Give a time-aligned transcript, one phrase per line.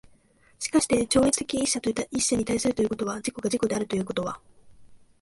[0.57, 4.39] しかして超越的一者に対することによって自己が自己であるということは、